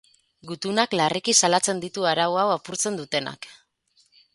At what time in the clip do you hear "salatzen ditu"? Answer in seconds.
1.41-2.09